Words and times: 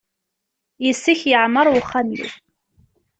Yes-k 0.85 1.21
yeɛmer 1.29 1.65
uxxam-iw. 1.77 2.29